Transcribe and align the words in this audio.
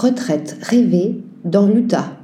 retraite 0.00 0.56
rêvée 0.62 1.20
dans 1.44 1.66
l'Utah. 1.66 2.16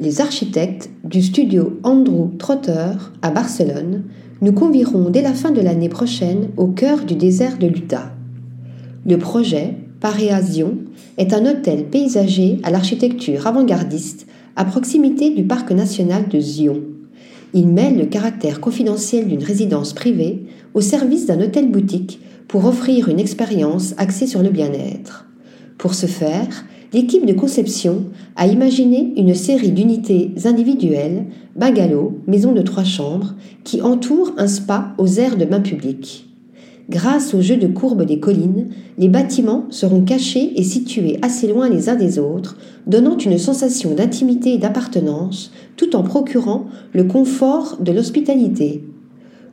Les 0.00 0.20
architectes 0.20 0.90
du 1.04 1.22
studio 1.22 1.78
Andrew 1.84 2.36
Trotter 2.36 2.90
à 3.22 3.30
Barcelone 3.30 4.02
nous 4.42 4.52
convieront 4.52 5.08
dès 5.08 5.22
la 5.22 5.34
fin 5.34 5.52
de 5.52 5.60
l'année 5.60 5.88
prochaine 5.88 6.48
au 6.56 6.66
cœur 6.66 7.04
du 7.04 7.14
désert 7.14 7.58
de 7.58 7.68
l'Utah. 7.68 8.12
Le 9.06 9.18
projet, 9.18 9.76
Paréasion, 10.00 10.78
est 11.16 11.32
un 11.32 11.46
hôtel 11.46 11.84
paysager 11.84 12.58
à 12.64 12.70
l'architecture 12.70 13.46
avant-gardiste 13.46 14.26
à 14.56 14.64
proximité 14.64 15.30
du 15.30 15.44
parc 15.44 15.70
national 15.70 16.28
de 16.28 16.40
Zion. 16.40 16.82
Il 17.54 17.68
mêle 17.68 17.98
le 17.98 18.06
caractère 18.06 18.60
confidentiel 18.60 19.28
d'une 19.28 19.44
résidence 19.44 19.92
privée 19.92 20.44
au 20.74 20.80
service 20.80 21.26
d'un 21.26 21.40
hôtel-boutique 21.40 22.20
pour 22.48 22.64
offrir 22.64 23.08
une 23.08 23.20
expérience 23.20 23.94
axée 23.96 24.26
sur 24.26 24.42
le 24.42 24.50
bien-être. 24.50 25.27
Pour 25.78 25.94
ce 25.94 26.06
faire, 26.06 26.64
l'équipe 26.92 27.24
de 27.24 27.32
conception 27.32 28.06
a 28.34 28.48
imaginé 28.48 29.12
une 29.16 29.34
série 29.34 29.70
d'unités 29.70 30.32
individuelles, 30.44 31.26
bungalows, 31.54 32.18
maisons 32.26 32.52
de 32.52 32.62
trois 32.62 32.84
chambres, 32.84 33.34
qui 33.62 33.80
entourent 33.80 34.32
un 34.38 34.48
spa 34.48 34.94
aux 34.98 35.06
aires 35.06 35.36
de 35.36 35.44
bain 35.44 35.60
public. 35.60 36.28
Grâce 36.90 37.32
au 37.32 37.42
jeu 37.42 37.56
de 37.56 37.66
courbes 37.66 38.04
des 38.04 38.18
collines, 38.18 38.70
les 38.96 39.08
bâtiments 39.08 39.66
seront 39.70 40.00
cachés 40.02 40.58
et 40.58 40.64
situés 40.64 41.18
assez 41.22 41.46
loin 41.46 41.68
les 41.68 41.88
uns 41.88 41.96
des 41.96 42.18
autres, 42.18 42.56
donnant 42.86 43.18
une 43.18 43.38
sensation 43.38 43.94
d'intimité 43.94 44.54
et 44.54 44.58
d'appartenance, 44.58 45.52
tout 45.76 45.94
en 45.94 46.02
procurant 46.02 46.66
le 46.92 47.04
confort 47.04 47.76
de 47.80 47.92
l'hospitalité. 47.92 48.82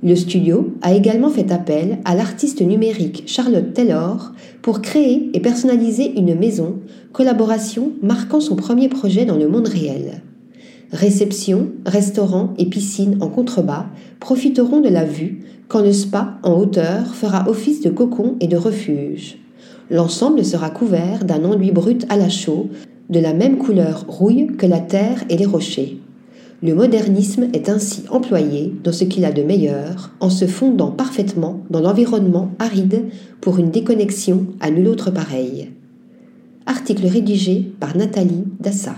Le 0.06 0.16
studio 0.16 0.72
a 0.84 0.94
également 0.94 1.32
fait 1.32 1.52
appel 1.52 1.98
à 2.06 2.14
l'artiste 2.14 2.62
numérique 2.62 3.24
Charlotte 3.26 3.74
Taylor 3.74 4.34
pour 4.62 4.84
créer 4.84 5.32
et 5.34 5.40
personnaliser 5.40 6.20
une 6.20 6.36
maison, 6.36 6.76
collaboration 7.12 7.92
marquant 8.04 8.40
son 8.40 8.56
premier 8.56 8.88
projet 8.88 9.26
dans 9.26 9.36
le 9.36 9.48
monde 9.48 9.68
réel. 9.68 10.22
Réception, 10.92 11.70
restaurant 11.88 12.54
et 12.60 12.68
piscine 12.68 13.18
en 13.20 13.30
contrebas 13.30 13.88
profiteront 14.20 14.80
de 14.80 14.90
la 14.90 15.06
vue 15.06 15.40
quand 15.70 15.82
le 15.82 15.92
spa 15.92 16.38
en 16.44 16.54
hauteur 16.54 17.16
fera 17.16 17.50
office 17.50 17.82
de 17.82 17.90
cocon 17.90 18.36
et 18.40 18.48
de 18.48 18.58
refuge. 18.58 19.40
L'ensemble 19.90 20.46
sera 20.46 20.70
couvert 20.70 21.26
d'un 21.26 21.44
enduit 21.46 21.72
brut 21.72 22.06
à 22.10 22.18
la 22.18 22.30
chaux, 22.30 22.70
de 23.10 23.20
la 23.20 23.34
même 23.34 23.58
couleur 23.58 24.06
rouille 24.08 24.56
que 24.56 24.68
la 24.68 24.82
terre 24.82 25.24
et 25.30 25.38
les 25.38 25.48
rochers. 25.48 25.98
Le 26.66 26.74
modernisme 26.74 27.50
est 27.54 27.70
ainsi 27.70 28.06
employé 28.10 28.74
dans 28.84 28.92
ce 28.92 29.04
qu'il 29.04 29.24
a 29.24 29.32
de 29.32 29.44
meilleur, 29.44 30.10
en 30.20 30.32
se 30.32 30.48
fondant 30.48 30.90
parfaitement 30.90 31.64
dans 31.70 31.80
l'environnement 31.80 32.50
aride 32.58 33.04
pour 33.40 33.60
une 33.60 33.70
déconnexion 33.70 34.48
à 34.62 34.72
nul 34.72 34.88
autre 34.88 35.12
pareil. 35.12 35.70
Article 36.66 37.06
rédigé 37.06 37.72
par 37.80 37.96
Nathalie 37.96 38.46
Dassa. 38.60 38.96